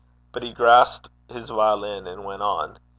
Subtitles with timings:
[0.31, 2.79] But he grasped his violin and went on.